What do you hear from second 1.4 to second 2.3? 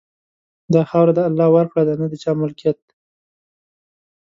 ورکړه ده، نه د